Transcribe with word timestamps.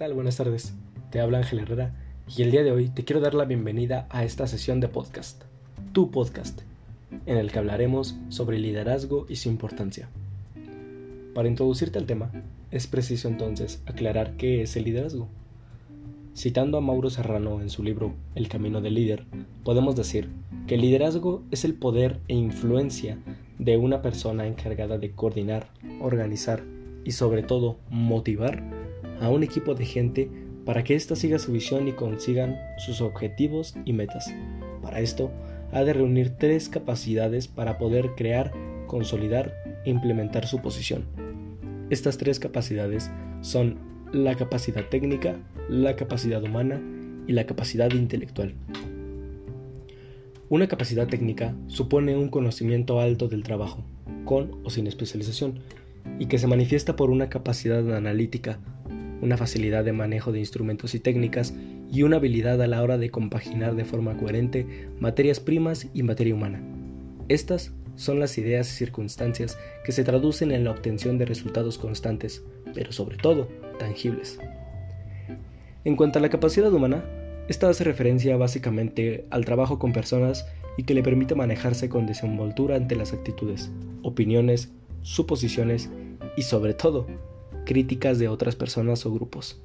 Buenas 0.00 0.38
tardes. 0.38 0.72
Te 1.10 1.20
habla 1.20 1.38
Ángel 1.38 1.58
Herrera 1.58 1.94
y 2.26 2.40
el 2.40 2.50
día 2.50 2.62
de 2.62 2.72
hoy 2.72 2.88
te 2.88 3.04
quiero 3.04 3.20
dar 3.20 3.34
la 3.34 3.44
bienvenida 3.44 4.06
a 4.08 4.24
esta 4.24 4.46
sesión 4.46 4.80
de 4.80 4.88
podcast, 4.88 5.42
tu 5.92 6.10
podcast, 6.10 6.62
en 7.26 7.36
el 7.36 7.52
que 7.52 7.58
hablaremos 7.58 8.16
sobre 8.30 8.58
liderazgo 8.58 9.26
y 9.28 9.36
su 9.36 9.50
importancia. 9.50 10.08
Para 11.34 11.48
introducirte 11.48 11.98
al 11.98 12.06
tema, 12.06 12.32
es 12.70 12.86
preciso 12.86 13.28
entonces 13.28 13.82
aclarar 13.84 14.38
qué 14.38 14.62
es 14.62 14.74
el 14.74 14.84
liderazgo. 14.84 15.28
Citando 16.34 16.78
a 16.78 16.80
Mauro 16.80 17.10
Serrano 17.10 17.60
en 17.60 17.68
su 17.68 17.82
libro 17.82 18.14
El 18.34 18.48
Camino 18.48 18.80
del 18.80 18.94
Líder, 18.94 19.26
podemos 19.64 19.96
decir 19.96 20.30
que 20.66 20.76
el 20.76 20.80
liderazgo 20.80 21.42
es 21.50 21.66
el 21.66 21.74
poder 21.74 22.20
e 22.26 22.34
influencia 22.34 23.18
de 23.58 23.76
una 23.76 24.00
persona 24.00 24.46
encargada 24.46 24.96
de 24.96 25.12
coordinar, 25.12 25.68
organizar 26.00 26.64
y 27.04 27.12
sobre 27.12 27.42
todo 27.42 27.76
motivar 27.90 28.79
a 29.20 29.30
un 29.30 29.42
equipo 29.42 29.74
de 29.74 29.84
gente 29.84 30.30
para 30.64 30.84
que 30.84 30.94
ésta 30.94 31.16
siga 31.16 31.38
su 31.38 31.52
visión 31.52 31.88
y 31.88 31.92
consigan 31.92 32.56
sus 32.78 33.00
objetivos 33.00 33.74
y 33.84 33.92
metas. 33.92 34.32
Para 34.82 35.00
esto, 35.00 35.30
ha 35.72 35.84
de 35.84 35.92
reunir 35.92 36.30
tres 36.30 36.68
capacidades 36.68 37.48
para 37.48 37.78
poder 37.78 38.10
crear, 38.16 38.52
consolidar 38.86 39.54
e 39.84 39.90
implementar 39.90 40.46
su 40.46 40.60
posición. 40.60 41.04
Estas 41.90 42.18
tres 42.18 42.38
capacidades 42.38 43.10
son 43.40 43.78
la 44.12 44.34
capacidad 44.34 44.88
técnica, 44.88 45.36
la 45.68 45.96
capacidad 45.96 46.42
humana 46.42 46.80
y 47.26 47.32
la 47.32 47.46
capacidad 47.46 47.90
intelectual. 47.92 48.54
Una 50.48 50.66
capacidad 50.66 51.06
técnica 51.06 51.54
supone 51.68 52.16
un 52.16 52.28
conocimiento 52.28 53.00
alto 53.00 53.28
del 53.28 53.44
trabajo, 53.44 53.84
con 54.24 54.50
o 54.64 54.70
sin 54.70 54.88
especialización, 54.88 55.60
y 56.18 56.26
que 56.26 56.38
se 56.38 56.48
manifiesta 56.48 56.96
por 56.96 57.10
una 57.10 57.28
capacidad 57.28 57.96
analítica, 57.96 58.58
una 59.20 59.36
facilidad 59.36 59.84
de 59.84 59.92
manejo 59.92 60.32
de 60.32 60.38
instrumentos 60.38 60.94
y 60.94 61.00
técnicas 61.00 61.54
y 61.90 62.02
una 62.02 62.16
habilidad 62.16 62.60
a 62.62 62.66
la 62.66 62.82
hora 62.82 62.98
de 62.98 63.10
compaginar 63.10 63.74
de 63.74 63.84
forma 63.84 64.16
coherente 64.16 64.88
materias 64.98 65.40
primas 65.40 65.88
y 65.92 66.02
materia 66.02 66.34
humana. 66.34 66.60
Estas 67.28 67.72
son 67.96 68.18
las 68.18 68.38
ideas 68.38 68.68
y 68.70 68.76
circunstancias 68.76 69.58
que 69.84 69.92
se 69.92 70.04
traducen 70.04 70.52
en 70.52 70.64
la 70.64 70.70
obtención 70.70 71.18
de 71.18 71.26
resultados 71.26 71.78
constantes, 71.78 72.42
pero 72.74 72.92
sobre 72.92 73.16
todo 73.16 73.48
tangibles. 73.78 74.38
En 75.84 75.96
cuanto 75.96 76.18
a 76.18 76.22
la 76.22 76.30
capacidad 76.30 76.72
humana, 76.72 77.04
esta 77.48 77.68
hace 77.68 77.84
referencia 77.84 78.36
básicamente 78.36 79.26
al 79.30 79.44
trabajo 79.44 79.78
con 79.78 79.92
personas 79.92 80.46
y 80.76 80.84
que 80.84 80.94
le 80.94 81.02
permite 81.02 81.34
manejarse 81.34 81.88
con 81.88 82.06
desenvoltura 82.06 82.76
ante 82.76 82.96
las 82.96 83.12
actitudes, 83.12 83.70
opiniones, 84.02 84.72
suposiciones 85.02 85.90
y 86.36 86.42
sobre 86.42 86.74
todo 86.74 87.06
críticas 87.64 88.18
de 88.18 88.28
otras 88.28 88.56
personas 88.56 89.04
o 89.06 89.12
grupos, 89.12 89.60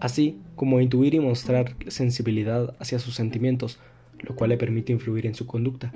así 0.00 0.38
como 0.54 0.80
intuir 0.80 1.14
y 1.14 1.20
mostrar 1.20 1.76
sensibilidad 1.88 2.76
hacia 2.78 2.98
sus 2.98 3.14
sentimientos, 3.14 3.78
lo 4.20 4.34
cual 4.34 4.50
le 4.50 4.56
permite 4.56 4.92
influir 4.92 5.26
en 5.26 5.34
su 5.34 5.46
conducta. 5.46 5.92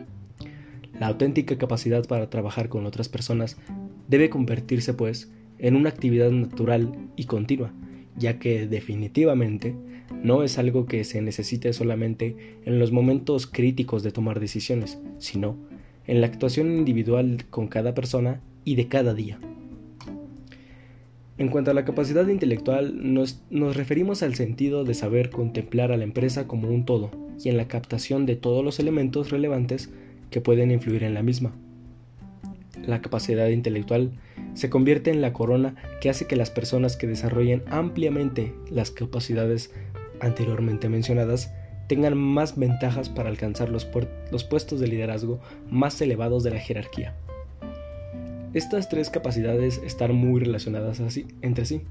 La 0.99 1.07
auténtica 1.07 1.57
capacidad 1.57 2.07
para 2.07 2.29
trabajar 2.29 2.69
con 2.69 2.85
otras 2.87 3.09
personas 3.09 3.57
debe 4.09 4.29
convertirse, 4.29 4.93
pues, 4.93 5.33
en 5.59 5.77
una 5.77 5.89
actividad 5.89 6.31
natural 6.31 6.93
y 7.17 7.25
continua, 7.25 7.73
ya 8.17 8.39
que 8.39 8.67
definitivamente 8.67 9.75
no 10.23 10.43
es 10.43 10.59
algo 10.59 10.87
que 10.87 11.05
se 11.05 11.23
necesite 11.23 11.73
solamente 11.73 12.59
en 12.65 12.79
los 12.79 12.93
momentos 12.93 13.47
críticos 13.47 14.03
de 14.03 14.11
tomar 14.11 14.41
decisiones, 14.41 14.99
sino 15.19 15.57
en 16.07 16.21
la 16.21 16.27
actuación 16.27 16.77
individual 16.77 17.45
con 17.51 17.69
cada 17.69 17.95
persona 17.95 18.41
y 18.65 18.75
de 18.75 18.89
cada 18.89 19.15
día. 19.15 19.39
En 21.41 21.49
cuanto 21.49 21.71
a 21.71 21.75
la 21.75 21.87
capacidad 21.87 22.29
intelectual, 22.29 23.15
nos, 23.15 23.41
referimos 23.51 24.23
al 24.23 24.35
sentido 24.35 24.85
de 24.85 24.93
saber 24.93 25.31
contemplar 25.31 25.91
a 25.91 25.97
la 25.97 26.05
empresa 26.05 26.47
como 26.47 26.69
un 26.69 26.85
todo 26.85 27.11
y 27.43 27.49
en 27.49 27.57
la 27.57 27.67
captación 27.67 28.27
de 28.27 28.37
todos 28.37 28.63
los 28.63 28.79
elementos 28.79 29.31
relevantes 29.31 29.89
que 30.31 30.43
pueden 30.43 30.71
influir 30.71 31.03
en 31.03 31.15
la 31.15 31.23
misma. 31.23 31.55
La 32.85 33.01
capacidad 33.01 33.49
intelectual 33.49 34.11
se 34.53 34.69
convierte 34.69 35.11
en 35.11 35.23
la 35.23 35.33
corona 35.33 35.77
que 36.03 36.11
hace 36.11 36.27
que 36.27 36.37
las 36.37 36.51
personas 36.51 36.99
que 36.99 37.07
desarrollen 37.07 37.63
ampliamente 37.71 38.53
las 38.71 38.91
capacidades 38.91 39.73
anteriormente 40.21 40.91
mencionadas 40.91 41.55
tengan 41.89 42.19
más 42.19 42.59
ventajas 42.59 43.09
para 43.09 43.31
alcanzar 43.31 43.71
los 43.71 44.45
puestos 44.45 44.79
de 44.79 44.89
liderazgo 44.89 45.41
más 45.71 46.03
elevados 46.03 46.43
de 46.43 46.51
la 46.51 46.59
jerarquía. 46.59 47.17
Estas 48.53 48.89
tres 48.89 49.11
capacidades 49.11 49.81
están 49.85 50.13
muy 50.17 50.41
relacionadas 50.41 50.99
así, 50.99 51.27
entre 51.41 51.65
sí, 51.65 51.83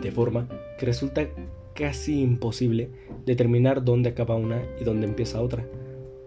de 0.00 0.12
forma 0.12 0.48
que 0.78 0.86
resulta 0.86 1.28
casi 1.74 2.20
imposible 2.20 2.88
determinar 3.26 3.84
dónde 3.84 4.10
acaba 4.10 4.36
una 4.36 4.62
y 4.80 4.84
dónde 4.84 5.08
empieza 5.08 5.40
otra, 5.40 5.66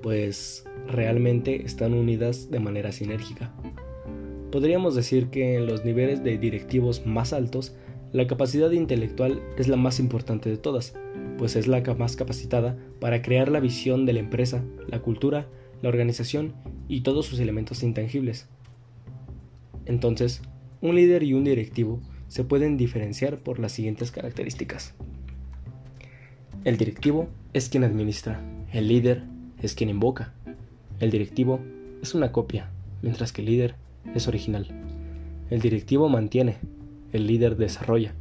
pues 0.01 0.65
realmente 0.87 1.65
están 1.65 1.93
unidas 1.93 2.51
de 2.51 2.59
manera 2.59 2.91
sinérgica. 2.91 3.53
Podríamos 4.51 4.93
decir 4.93 5.27
que 5.27 5.55
en 5.55 5.67
los 5.67 5.85
niveles 5.85 6.21
de 6.21 6.37
directivos 6.37 7.05
más 7.05 7.31
altos, 7.31 7.73
la 8.11 8.27
capacidad 8.27 8.71
intelectual 8.71 9.41
es 9.57 9.69
la 9.69 9.77
más 9.77 10.01
importante 10.01 10.49
de 10.49 10.57
todas, 10.57 10.95
pues 11.37 11.55
es 11.55 11.67
la 11.67 11.81
más 11.97 12.17
capacitada 12.17 12.77
para 12.99 13.21
crear 13.21 13.47
la 13.47 13.61
visión 13.61 14.05
de 14.05 14.11
la 14.11 14.19
empresa, 14.19 14.65
la 14.87 14.99
cultura, 14.99 15.47
la 15.81 15.87
organización 15.87 16.55
y 16.89 17.01
todos 17.01 17.25
sus 17.25 17.39
elementos 17.39 17.83
intangibles. 17.83 18.49
Entonces, 19.87 20.41
un 20.81 20.95
líder 20.95 21.23
y 21.23 21.33
un 21.33 21.45
directivo 21.45 22.01
se 22.27 22.43
pueden 22.43 22.77
diferenciar 22.77 23.39
por 23.39 23.57
las 23.57 23.71
siguientes 23.71 24.11
características. 24.11 24.93
El 26.65 26.77
directivo 26.77 27.29
es 27.53 27.69
quien 27.69 27.85
administra, 27.85 28.41
el 28.73 28.89
líder 28.89 29.23
es 29.61 29.73
quien 29.73 29.89
invoca. 29.89 30.33
El 30.99 31.09
directivo 31.09 31.61
es 32.01 32.13
una 32.13 32.33
copia, 32.33 32.69
mientras 33.01 33.31
que 33.31 33.41
el 33.41 33.47
líder 33.47 33.75
es 34.13 34.27
original. 34.27 34.67
El 35.49 35.61
directivo 35.61 36.09
mantiene, 36.09 36.57
el 37.13 37.25
líder 37.25 37.55
desarrolla. 37.55 38.13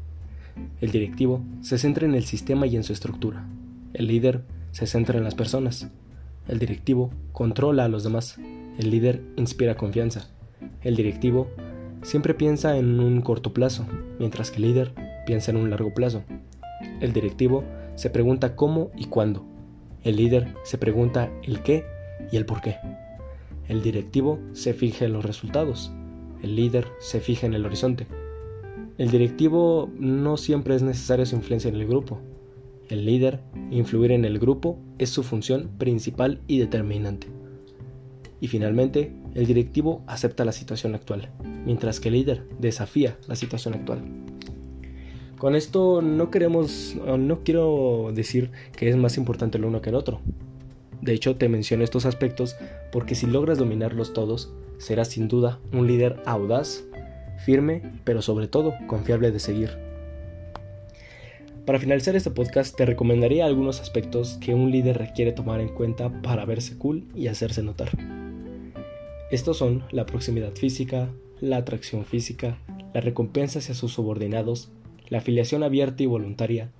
El 0.81 0.93
directivo 0.93 1.43
se 1.63 1.79
centra 1.79 2.07
en 2.07 2.15
el 2.15 2.25
sistema 2.25 2.69
y 2.69 2.77
en 2.77 2.85
su 2.85 2.93
estructura. 2.93 3.45
El 3.93 4.07
líder 4.07 4.45
se 4.71 4.87
centra 4.87 5.19
en 5.19 5.25
las 5.25 5.35
personas. 5.35 5.91
El 6.47 6.61
directivo 6.61 7.11
controla 7.33 7.85
a 7.85 7.89
los 7.89 8.05
demás. 8.05 8.39
El 8.79 8.91
líder 8.91 9.23
inspira 9.37 9.77
confianza. 9.77 10.31
El 10.83 10.97
directivo 10.97 11.49
siempre 12.03 12.35
piensa 12.35 12.77
en 12.77 13.01
un 13.01 13.21
corto 13.21 13.53
plazo, 13.53 13.87
mientras 14.19 14.51
que 14.51 14.57
el 14.57 14.63
líder 14.63 14.93
piensa 15.27 15.51
en 15.51 15.57
un 15.57 15.71
largo 15.71 15.93
plazo. 15.93 16.23
El 17.01 17.13
directivo 17.13 17.65
se 17.95 18.11
pregunta 18.11 18.57
cómo 18.57 18.91
y 18.97 19.07
cuándo. 19.07 19.45
El 20.05 20.17
líder 20.17 20.55
se 20.63 20.79
pregunta 20.79 21.31
el 21.43 21.63
qué 21.63 21.85
y 22.31 22.37
el 22.37 22.47
por 22.47 22.61
qué. 22.61 22.77
El 23.69 23.83
directivo 23.83 24.39
se 24.53 24.73
fija 24.75 25.05
en 25.05 25.13
los 25.13 25.25
resultados. 25.25 25.91
El 26.43 26.55
líder 26.55 26.87
se 27.01 27.21
fija 27.21 27.47
en 27.47 27.55
el 27.55 27.67
horizonte. 27.67 28.07
El 28.99 29.11
directivo 29.11 29.91
no 29.99 30.37
siempre 30.37 30.75
es 30.75 30.83
necesario 30.83 31.27
su 31.27 31.37
influencia 31.37 31.69
en 31.69 31.77
el 31.77 31.87
grupo. 31.87 32.21
El 32.89 33.05
líder, 33.05 33.41
influir 33.71 34.13
en 34.13 34.25
el 34.25 34.39
grupo, 34.39 34.79
es 34.99 35.11
su 35.11 35.25
función 35.25 35.71
principal 35.77 36.41
y 36.47 36.59
determinante. 36.59 37.27
Y 38.41 38.47
finalmente, 38.47 39.13
el 39.37 39.47
directivo 39.47 40.03
acepta 40.07 40.47
la 40.47 40.53
situación 40.53 40.95
actual, 40.95 41.29
mientras 41.67 42.01
que 42.01 42.09
el 42.09 42.15
líder 42.15 42.49
desafía 42.59 43.19
la 43.29 43.37
situación 43.37 43.75
actual. 43.75 44.01
Con 45.37 45.55
esto 45.55 46.01
no 46.01 46.31
queremos, 46.31 46.97
no 46.97 47.45
quiero 47.45 48.13
decir 48.15 48.51
que 48.75 48.89
es 48.89 48.97
más 48.97 49.19
importante 49.19 49.59
el 49.59 49.67
uno 49.67 49.83
que 49.83 49.91
el 49.91 49.97
otro. 49.97 50.21
De 51.03 51.13
hecho, 51.13 51.37
te 51.37 51.51
menciono 51.51 51.85
estos 51.85 52.07
aspectos 52.07 52.57
porque 52.91 53.15
si 53.15 53.27
logras 53.27 53.59
dominarlos 53.59 54.15
todos, 54.15 54.55
serás 54.79 55.09
sin 55.09 55.29
duda 55.29 55.61
un 55.71 55.87
líder 55.87 56.23
audaz, 56.25 56.85
firme, 57.45 57.83
pero 58.05 58.23
sobre 58.23 58.49
todo 58.49 58.73
confiable 58.87 59.31
de 59.33 59.39
seguir. 59.39 59.77
Para 61.67 61.79
finalizar 61.79 62.17
este 62.17 62.31
podcast 62.31 62.75
te 62.75 62.87
recomendaría 62.87 63.45
algunos 63.45 63.83
aspectos 63.83 64.39
que 64.41 64.55
un 64.55 64.71
líder 64.71 64.97
requiere 64.97 65.33
tomar 65.33 65.61
en 65.61 65.69
cuenta 65.69 66.23
para 66.23 66.47
verse 66.47 66.79
cool 66.79 67.05
y 67.15 67.27
hacerse 67.27 67.63
notar. 67.63 67.91
Estos 69.31 69.57
son 69.57 69.83
la 69.91 70.07
proximidad 70.07 70.53
física, 70.53 71.11
la 71.41 71.57
atracción 71.57 72.05
física, 72.05 72.59
la 72.95 73.01
recompensa 73.01 73.59
hacia 73.59 73.75
sus 73.75 73.93
subordinados, 73.93 74.71
la 75.09 75.19
afiliación 75.19 75.65
abierta 75.65 76.05
y 76.05 76.07
voluntaria, 76.07 76.71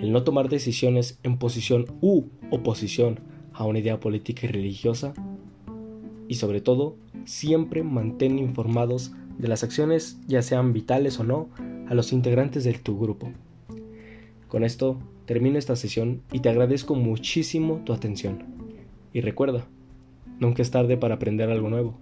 el 0.00 0.12
no 0.12 0.22
tomar 0.22 0.48
decisiones 0.48 1.18
en 1.24 1.36
posición 1.36 1.86
u 2.00 2.26
oposición 2.52 3.18
a 3.52 3.64
una 3.64 3.80
idea 3.80 3.98
política 3.98 4.46
y 4.46 4.50
religiosa, 4.50 5.14
y 6.28 6.34
sobre 6.36 6.60
todo, 6.60 6.94
siempre 7.24 7.82
mantén 7.82 8.38
informados 8.38 9.10
de 9.38 9.48
las 9.48 9.64
acciones, 9.64 10.20
ya 10.28 10.42
sean 10.42 10.72
vitales 10.72 11.18
o 11.18 11.24
no, 11.24 11.48
a 11.88 11.94
los 11.94 12.12
integrantes 12.12 12.62
de 12.62 12.72
tu 12.74 13.00
grupo. 13.00 13.32
Con 14.46 14.62
esto 14.62 15.00
termino 15.26 15.58
esta 15.58 15.74
sesión 15.74 16.22
y 16.30 16.38
te 16.38 16.50
agradezco 16.50 16.94
muchísimo 16.94 17.82
tu 17.84 17.92
atención. 17.92 18.44
Y 19.12 19.22
recuerda, 19.22 19.66
Nunca 20.40 20.62
es 20.62 20.72
tarde 20.72 20.96
para 20.96 21.14
aprender 21.14 21.48
algo 21.50 21.68
nuevo. 21.70 22.00